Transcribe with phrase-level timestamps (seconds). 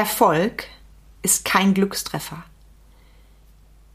[0.00, 0.64] Erfolg
[1.20, 2.42] ist kein Glückstreffer.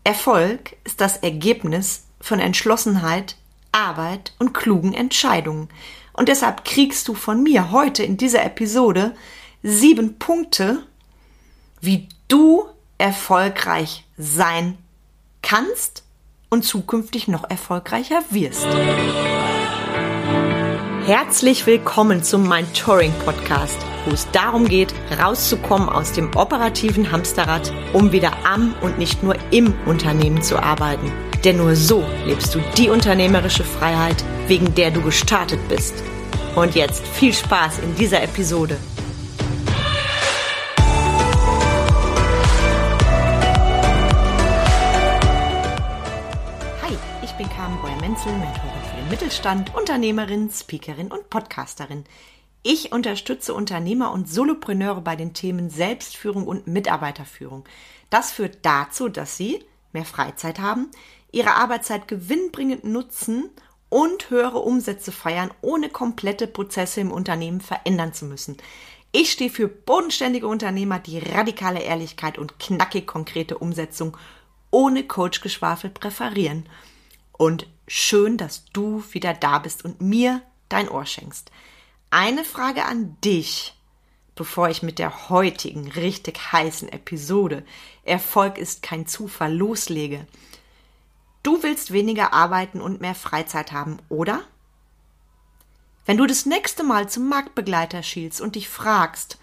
[0.04, 3.38] Erfolg ist das Ergebnis von Entschlossenheit,
[3.72, 5.68] Arbeit und klugen Entscheidungen.
[6.14, 9.16] Und deshalb kriegst du von mir heute in dieser Episode
[9.64, 10.86] sieben Punkte,
[11.82, 12.68] wie du
[13.00, 14.78] erfolgreich sein
[15.42, 16.04] kannst
[16.52, 18.68] und zukünftig noch erfolgreicher wirst.
[21.08, 27.74] Herzlich willkommen zum Mind Touring Podcast, wo es darum geht, rauszukommen aus dem operativen Hamsterrad,
[27.94, 31.12] um wieder am und nicht nur im Unternehmen zu arbeiten.
[31.44, 35.94] Denn nur so lebst du die unternehmerische Freiheit, wegen der du gestartet bist.
[36.56, 38.78] Und jetzt viel Spaß in dieser Episode.
[46.82, 52.06] Hi, ich bin Carmen Breuer-Menzel, Mentorin für den Mittelstand, Unternehmerin, Speakerin und Podcasterin.
[52.68, 57.64] Ich unterstütze Unternehmer und Solopreneure bei den Themen Selbstführung und Mitarbeiterführung.
[58.10, 60.90] Das führt dazu, dass sie mehr Freizeit haben,
[61.32, 63.52] ihre Arbeitszeit gewinnbringend nutzen
[63.90, 68.58] und höhere Umsätze feiern, ohne komplette Prozesse im Unternehmen verändern zu müssen.
[69.12, 74.18] Ich stehe für bodenständige Unternehmer, die radikale Ehrlichkeit und knackig konkrete Umsetzung
[74.72, 76.68] ohne Coachgeschwafel präferieren.
[77.32, 81.52] Und schön, dass du wieder da bist und mir dein Ohr schenkst.
[82.18, 83.76] Eine Frage an dich,
[84.36, 87.66] bevor ich mit der heutigen richtig heißen Episode
[88.06, 90.26] Erfolg ist kein Zufall loslege.
[91.44, 94.46] Du willst weniger arbeiten und mehr Freizeit haben, oder?
[96.06, 99.38] Wenn du das nächste Mal zum Marktbegleiter schielst und dich fragst,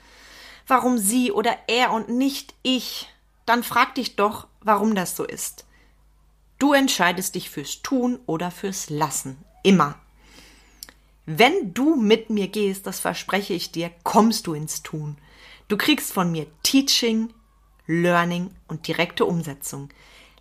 [0.66, 3.10] warum sie oder er und nicht ich,
[3.44, 5.66] dann frag dich doch, warum das so ist.
[6.58, 9.44] Du entscheidest dich fürs Tun oder fürs Lassen.
[9.62, 9.98] Immer.
[11.26, 15.16] Wenn du mit mir gehst, das verspreche ich dir, kommst du ins Tun.
[15.68, 17.32] Du kriegst von mir Teaching,
[17.86, 19.88] Learning und direkte Umsetzung.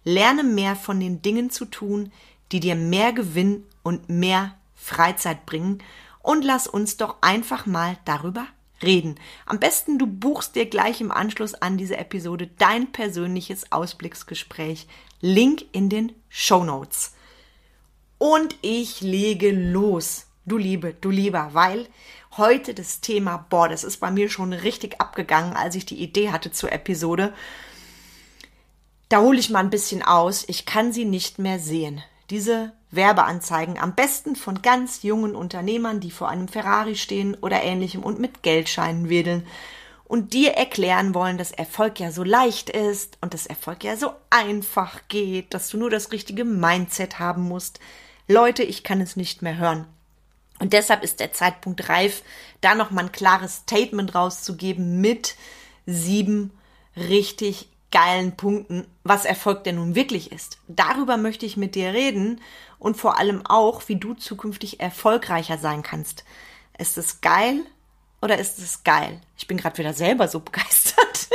[0.03, 2.11] Lerne mehr von den Dingen zu tun,
[2.51, 5.83] die dir mehr Gewinn und mehr Freizeit bringen
[6.23, 8.47] und lass uns doch einfach mal darüber
[8.81, 9.15] reden.
[9.45, 14.87] Am besten du buchst dir gleich im Anschluss an diese Episode dein persönliches Ausblicksgespräch.
[15.19, 17.13] Link in den Show Notes.
[18.17, 20.27] Und ich lege los.
[20.45, 21.87] Du Liebe, du Lieber, weil
[22.35, 26.31] heute das Thema, boah, das ist bei mir schon richtig abgegangen, als ich die Idee
[26.31, 27.33] hatte zur Episode.
[29.07, 30.43] Da hole ich mal ein bisschen aus.
[30.47, 32.01] Ich kann sie nicht mehr sehen.
[32.31, 38.01] Diese Werbeanzeigen am besten von ganz jungen Unternehmern, die vor einem Ferrari stehen oder ähnlichem
[38.01, 39.45] und mit Geldscheinen wedeln
[40.05, 44.11] und dir erklären wollen, dass Erfolg ja so leicht ist und dass Erfolg ja so
[44.29, 47.79] einfach geht, dass du nur das richtige Mindset haben musst.
[48.27, 49.85] Leute, ich kann es nicht mehr hören.
[50.61, 52.21] Und deshalb ist der Zeitpunkt reif,
[52.61, 55.35] da nochmal ein klares Statement rauszugeben mit
[55.87, 56.51] sieben
[56.95, 60.59] richtig geilen Punkten, was Erfolg denn nun wirklich ist.
[60.67, 62.41] Darüber möchte ich mit dir reden
[62.77, 66.25] und vor allem auch, wie du zukünftig erfolgreicher sein kannst.
[66.77, 67.61] Ist es geil
[68.21, 69.19] oder ist es geil?
[69.39, 71.27] Ich bin gerade wieder selber so begeistert.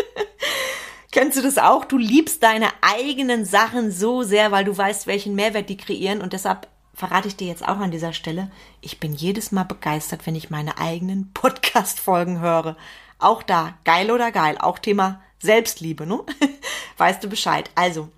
[1.11, 1.85] Kennst du das auch?
[1.85, 6.33] Du liebst deine eigenen Sachen so sehr, weil du weißt, welchen Mehrwert die kreieren und
[6.33, 10.35] deshalb verrate ich dir jetzt auch an dieser Stelle, ich bin jedes Mal begeistert, wenn
[10.35, 12.77] ich meine eigenen Podcast-Folgen höre.
[13.19, 16.21] Auch da, geil oder geil, auch Thema Selbstliebe, ne?
[16.97, 17.71] weißt du Bescheid.
[17.75, 18.09] Also,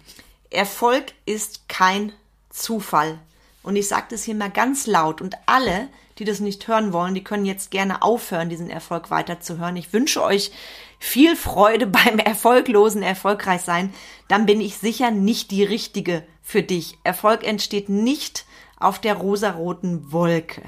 [0.50, 2.12] Erfolg ist kein
[2.50, 3.18] Zufall.
[3.62, 5.88] Und ich sage das hier mal ganz laut und alle,
[6.18, 9.76] die das nicht hören wollen, die können jetzt gerne aufhören, diesen Erfolg weiterzuhören.
[9.76, 10.52] Ich wünsche euch
[11.00, 13.92] viel Freude beim erfolglosen Erfolgreichsein.
[14.28, 16.96] Dann bin ich sicher nicht die richtige für dich.
[17.04, 18.46] Erfolg entsteht nicht
[18.78, 20.62] auf der rosaroten Wolke.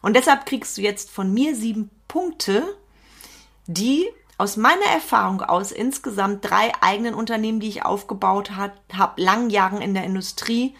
[0.00, 2.62] Und deshalb kriegst du jetzt von mir sieben Punkte,
[3.66, 8.74] die aus meiner Erfahrung aus insgesamt drei eigenen Unternehmen, die ich aufgebaut habe,
[9.22, 10.74] langen Jahren in der Industrie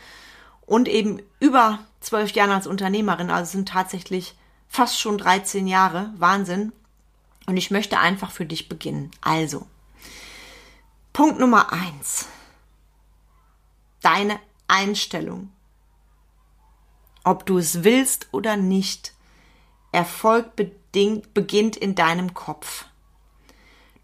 [0.67, 4.35] und eben über zwölf Jahren als Unternehmerin, also sind tatsächlich
[4.69, 6.73] fast schon 13 Jahre, Wahnsinn.
[7.47, 9.11] Und ich möchte einfach für dich beginnen.
[9.21, 9.67] Also,
[11.13, 12.27] Punkt Nummer eins.
[14.01, 15.51] Deine Einstellung.
[17.25, 19.15] Ob du es willst oder nicht,
[19.93, 22.87] Erfolg bedingt, beginnt in deinem Kopf.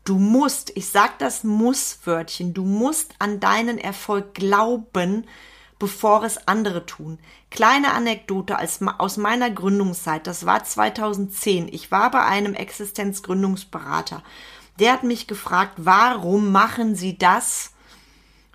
[0.05, 5.27] Du musst, ich sag das Muss-Wörtchen, du musst an deinen Erfolg glauben,
[5.79, 7.19] bevor es andere tun.
[7.51, 8.57] Kleine Anekdote
[8.99, 11.69] aus meiner Gründungszeit, das war 2010.
[11.69, 14.23] Ich war bei einem Existenzgründungsberater.
[14.79, 17.73] Der hat mich gefragt, warum machen Sie das?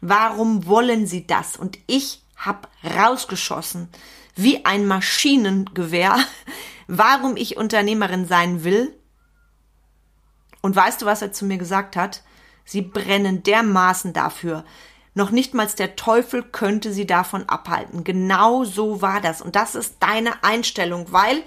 [0.01, 1.56] Warum wollen Sie das?
[1.56, 3.90] Und ich hab rausgeschossen,
[4.36, 6.18] wie ein Maschinengewehr,
[6.88, 8.95] warum ich Unternehmerin sein will
[10.62, 12.24] Und weißt du, was er zu mir gesagt hat?
[12.66, 14.63] Sie brennen dermaßen dafür.
[15.13, 18.04] Noch nicht mal der Teufel könnte sie davon abhalten.
[18.04, 19.42] Genau so war das.
[19.42, 21.44] Und das ist deine Einstellung, weil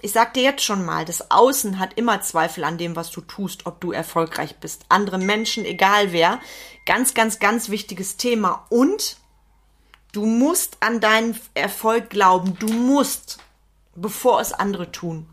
[0.00, 3.20] ich sag dir jetzt schon mal, das Außen hat immer Zweifel an dem, was du
[3.20, 4.84] tust, ob du erfolgreich bist.
[4.88, 6.40] Andere Menschen, egal wer.
[6.86, 8.66] Ganz, ganz, ganz wichtiges Thema.
[8.68, 9.16] Und
[10.12, 12.58] du musst an deinen Erfolg glauben.
[12.58, 13.38] Du musst,
[13.94, 15.28] bevor es andere tun.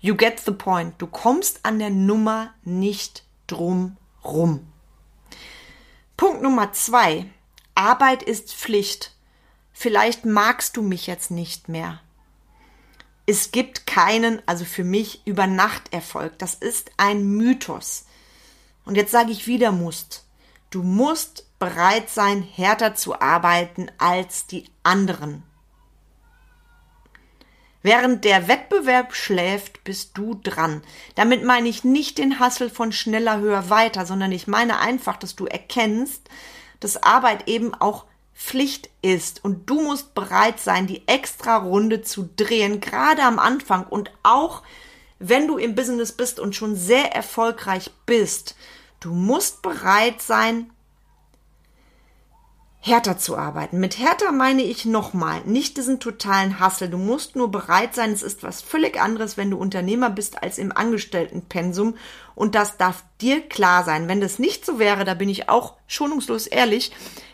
[0.00, 0.94] You get the point.
[0.98, 4.66] Du kommst an der Nummer nicht drum rum.
[6.16, 7.26] Punkt Nummer zwei.
[7.74, 9.14] Arbeit ist Pflicht.
[9.72, 12.00] Vielleicht magst du mich jetzt nicht mehr
[13.26, 16.38] es gibt keinen, also für mich, Übernachterfolg.
[16.38, 18.06] Das ist ein Mythos.
[18.84, 20.24] Und jetzt sage ich wieder musst.
[20.70, 25.44] Du musst bereit sein, härter zu arbeiten als die anderen.
[27.82, 30.82] Während der Wettbewerb schläft, bist du dran.
[31.14, 35.36] Damit meine ich nicht den Hassel von schneller, höher, weiter, sondern ich meine einfach, dass
[35.36, 36.28] du erkennst,
[36.80, 42.28] dass Arbeit eben auch Pflicht ist und du musst bereit sein, die extra Runde zu
[42.34, 44.64] drehen, gerade am Anfang und auch
[45.20, 48.56] wenn du im Business bist und schon sehr erfolgreich bist,
[48.98, 50.72] du musst bereit sein,
[52.84, 53.78] härter zu arbeiten.
[53.78, 56.90] Mit härter meine ich nochmal, nicht diesen totalen Hassel.
[56.90, 60.58] Du musst nur bereit sein, es ist was völlig anderes, wenn du Unternehmer bist, als
[60.58, 61.94] im Angestelltenpensum.
[62.34, 64.08] Und das darf dir klar sein.
[64.08, 66.90] Wenn das nicht so wäre, da bin ich auch schonungslos ehrlich,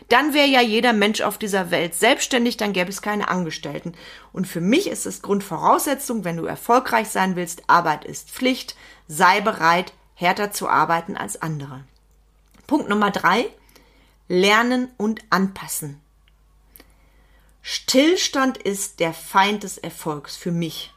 [0.07, 3.93] dann wäre ja jeder Mensch auf dieser Welt selbstständig, dann gäbe es keine Angestellten.
[4.31, 8.75] Und für mich ist es Grundvoraussetzung, wenn du erfolgreich sein willst, Arbeit ist Pflicht,
[9.07, 11.83] sei bereit, härter zu arbeiten als andere.
[12.67, 13.47] Punkt Nummer drei,
[14.29, 15.99] lernen und anpassen.
[17.61, 20.93] Stillstand ist der Feind des Erfolgs für mich.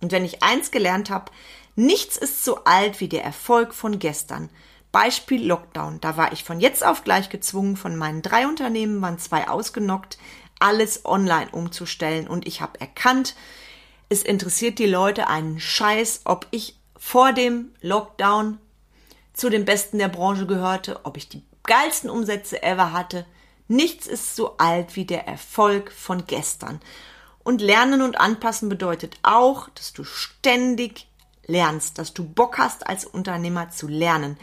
[0.00, 1.30] Und wenn ich eins gelernt habe,
[1.76, 4.48] nichts ist so alt wie der Erfolg von gestern.
[4.92, 6.00] Beispiel Lockdown.
[6.00, 10.16] Da war ich von jetzt auf gleich gezwungen, von meinen drei Unternehmen waren zwei ausgenockt,
[10.60, 12.26] alles online umzustellen.
[12.26, 13.34] Und ich habe erkannt,
[14.08, 18.58] es interessiert die Leute einen Scheiß, ob ich vor dem Lockdown
[19.34, 23.24] zu den Besten der Branche gehörte, ob ich die geilsten Umsätze ever hatte.
[23.68, 26.80] Nichts ist so alt wie der Erfolg von gestern.
[27.44, 31.06] Und lernen und anpassen bedeutet auch, dass du ständig
[31.46, 34.36] lernst, dass du Bock hast, als Unternehmer zu lernen.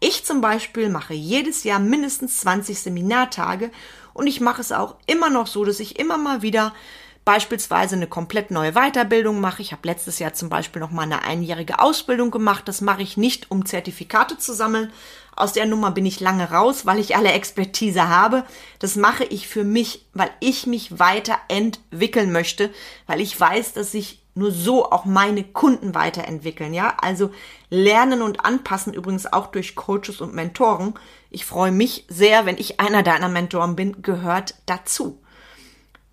[0.00, 3.70] Ich zum Beispiel mache jedes Jahr mindestens 20 Seminartage
[4.14, 6.74] und ich mache es auch immer noch so, dass ich immer mal wieder
[7.24, 9.62] beispielsweise eine komplett neue Weiterbildung mache.
[9.62, 12.66] Ich habe letztes Jahr zum Beispiel noch mal eine einjährige Ausbildung gemacht.
[12.66, 14.92] Das mache ich nicht, um Zertifikate zu sammeln.
[15.34, 18.44] Aus der Nummer bin ich lange raus, weil ich alle Expertise habe.
[18.80, 22.70] Das mache ich für mich, weil ich mich weiterentwickeln möchte,
[23.06, 26.96] weil ich weiß, dass sich nur so auch meine Kunden weiterentwickeln, ja?
[27.00, 27.30] Also
[27.70, 30.94] lernen und anpassen übrigens auch durch Coaches und Mentoren.
[31.30, 35.21] Ich freue mich sehr, wenn ich einer deiner Mentoren bin, gehört dazu.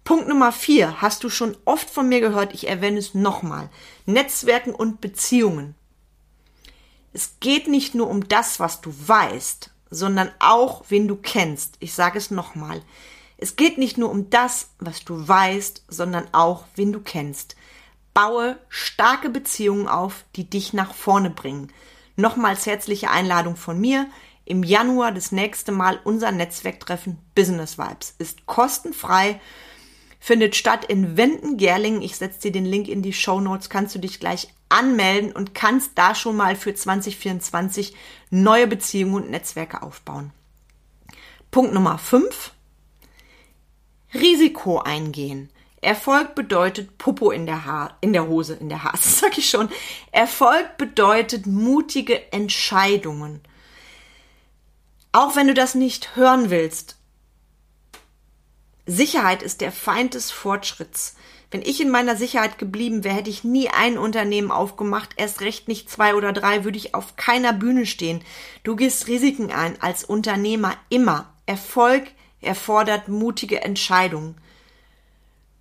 [0.03, 3.69] Punkt Nummer vier hast du schon oft von mir gehört, ich erwähne es nochmal.
[4.05, 5.75] Netzwerken und Beziehungen.
[7.13, 11.75] Es geht nicht nur um das, was du weißt, sondern auch, wen du kennst.
[11.79, 12.81] Ich sage es nochmal.
[13.37, 17.55] Es geht nicht nur um das, was du weißt, sondern auch, wen du kennst.
[18.13, 21.71] Baue starke Beziehungen auf, die dich nach vorne bringen.
[22.15, 24.07] Nochmals herzliche Einladung von mir.
[24.43, 29.39] Im Januar das nächste Mal unser Netzwerktreffen Business Vibes ist kostenfrei
[30.19, 32.01] findet statt in Wenden-Gerlingen.
[32.01, 33.69] Ich setze dir den Link in die Show Notes.
[33.69, 37.95] Kannst du dich gleich anmelden und kannst da schon mal für 2024
[38.29, 40.31] neue Beziehungen und Netzwerke aufbauen.
[41.51, 42.53] Punkt Nummer 5.
[44.13, 45.49] Risiko eingehen.
[45.81, 49.69] Erfolg bedeutet Popo in der, Haar, in der Hose, in der Hase, sag ich schon.
[50.11, 53.41] Erfolg bedeutet mutige Entscheidungen.
[55.11, 56.98] Auch wenn du das nicht hören willst,
[58.89, 61.15] Sicherheit ist der Feind des Fortschritts.
[61.51, 65.67] Wenn ich in meiner Sicherheit geblieben wäre, hätte ich nie ein Unternehmen aufgemacht, erst recht
[65.67, 68.23] nicht zwei oder drei, würde ich auf keiner Bühne stehen.
[68.63, 71.31] Du gehst Risiken ein als Unternehmer immer.
[71.45, 72.07] Erfolg
[72.41, 74.35] erfordert mutige Entscheidungen.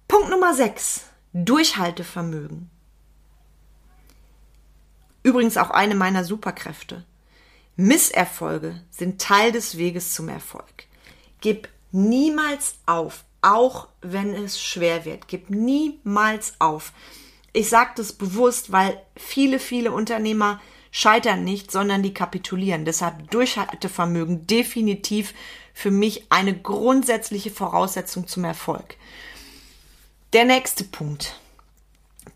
[0.08, 1.02] Punkt Nummer 6.
[1.34, 2.70] Durchhaltevermögen.
[5.22, 7.04] Übrigens auch eine meiner Superkräfte.
[7.76, 10.86] Misserfolge sind Teil des Weges zum Erfolg.
[11.42, 15.28] Gib niemals auf, auch wenn es schwer wird.
[15.28, 16.92] Gib niemals auf.
[17.52, 22.84] Ich sage das bewusst, weil viele, viele Unternehmer scheitern nicht, sondern die kapitulieren.
[22.84, 25.34] Deshalb Durchhaltevermögen definitiv
[25.74, 28.96] für mich eine grundsätzliche Voraussetzung zum Erfolg.
[30.32, 31.38] Der nächste Punkt.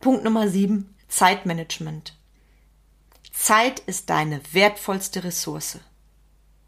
[0.00, 2.16] Punkt Nummer sieben, Zeitmanagement.
[3.32, 5.78] Zeit ist deine wertvollste Ressource.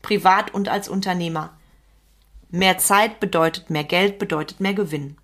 [0.03, 1.57] Privat und als Unternehmer.
[2.55, 5.17] Mehr Zeit bedeutet mehr Geld, bedeutet mehr Gewinn.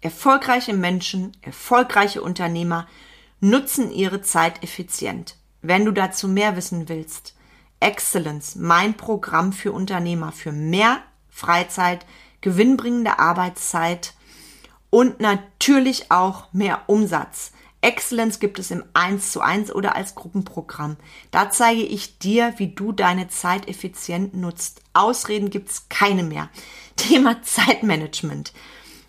[0.00, 2.86] Erfolgreiche Menschen, erfolgreiche Unternehmer
[3.40, 5.36] nutzen ihre Zeit effizient.
[5.62, 7.34] Wenn du dazu mehr wissen willst,
[7.80, 12.06] Excellence, mein Programm für Unternehmer, für mehr Freizeit,
[12.40, 14.14] gewinnbringende Arbeitszeit
[14.90, 17.50] und natürlich auch mehr Umsatz.
[17.84, 20.96] Excellence gibt es im 1 zu 1 oder als Gruppenprogramm.
[21.30, 24.80] Da zeige ich dir, wie du deine Zeit effizient nutzt.
[24.94, 26.48] Ausreden gibt's keine mehr.
[26.96, 28.54] Thema Zeitmanagement.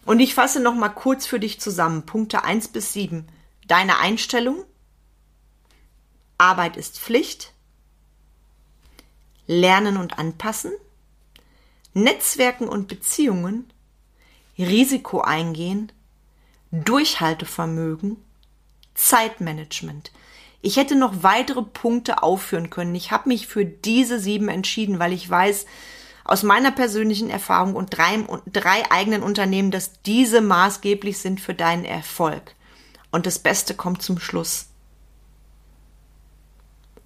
[0.05, 2.05] Und ich fasse noch mal kurz für dich zusammen.
[2.05, 3.25] Punkte 1 bis 7.
[3.65, 4.65] Deine Einstellung.
[6.37, 7.53] Arbeit ist Pflicht.
[9.47, 10.73] Lernen und anpassen.
[11.93, 13.71] Netzwerken und Beziehungen.
[14.57, 15.93] Risiko eingehen.
[16.71, 18.24] Durchhaltevermögen
[18.95, 20.11] Zeitmanagement.
[20.61, 22.95] Ich hätte noch weitere Punkte aufführen können.
[22.95, 25.67] Ich habe mich für diese sieben entschieden, weil ich weiß
[26.23, 31.85] aus meiner persönlichen Erfahrung und drei, drei eigenen Unternehmen, dass diese maßgeblich sind für deinen
[31.85, 32.55] Erfolg.
[33.11, 34.69] Und das Beste kommt zum Schluss.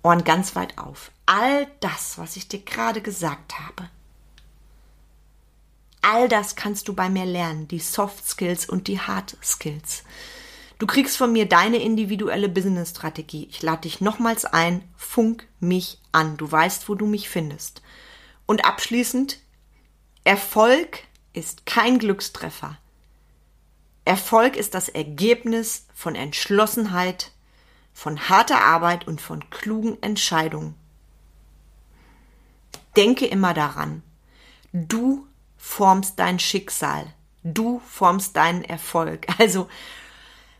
[0.03, 1.11] Ohren ganz weit auf.
[1.25, 3.89] All das, was ich dir gerade gesagt habe,
[6.01, 10.03] all das kannst du bei mir lernen, die Soft Skills und die Hard Skills.
[10.79, 13.47] Du kriegst von mir deine individuelle Business-Strategie.
[13.51, 16.37] Ich lade dich nochmals ein, funk mich an.
[16.37, 17.81] Du weißt, wo du mich findest.
[18.45, 19.39] Und abschließend,
[20.23, 22.77] Erfolg ist kein Glückstreffer.
[24.05, 27.31] Erfolg ist das Ergebnis von Entschlossenheit,
[27.93, 30.75] von harter Arbeit und von klugen Entscheidungen.
[32.95, 34.01] Denke immer daran,
[34.71, 39.27] du formst dein Schicksal, du formst deinen Erfolg.
[39.39, 39.67] Also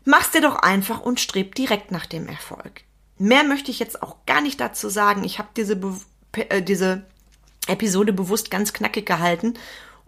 [0.04, 2.82] Mach's dir doch einfach und streb direkt nach dem Erfolg.
[3.18, 5.24] Mehr möchte ich jetzt auch gar nicht dazu sagen.
[5.24, 5.78] Ich habe diese,
[6.32, 7.04] äh, diese
[7.66, 9.54] Episode bewusst ganz knackig gehalten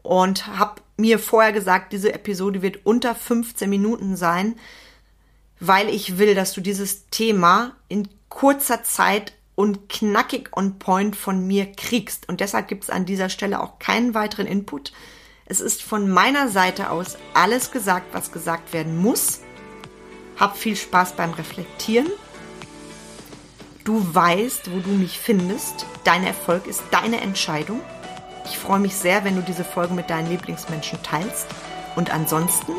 [0.02, 4.56] und habe mir vorher gesagt, diese Episode wird unter 15 Minuten sein,
[5.60, 11.46] weil ich will, dass du dieses Thema in kurzer Zeit und knackig on point von
[11.46, 12.28] mir kriegst.
[12.28, 14.92] Und deshalb gibt es an dieser Stelle auch keinen weiteren Input.
[15.44, 19.40] Es ist von meiner Seite aus alles gesagt, was gesagt werden muss.
[20.38, 22.10] Hab viel Spaß beim Reflektieren.
[23.84, 25.86] Du weißt, wo du mich findest.
[26.04, 27.80] Dein Erfolg ist deine Entscheidung.
[28.44, 31.46] Ich freue mich sehr, wenn du diese Folge mit deinen Lieblingsmenschen teilst.
[31.96, 32.72] Und ansonsten,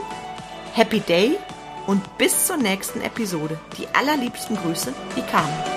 [0.74, 1.38] Happy Day
[1.88, 3.60] und bis zur nächsten Episode.
[3.78, 5.73] Die allerliebsten Grüße, die Carmen.